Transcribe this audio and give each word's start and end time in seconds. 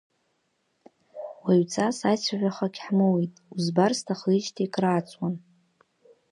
Уаҩҵас 1.43 1.97
аицәажәахагь 2.09 2.79
ҳмоуит, 2.85 3.33
узбар 3.55 3.91
сҭахижьҭеи 3.99 4.69
крааҵуан. 4.73 5.35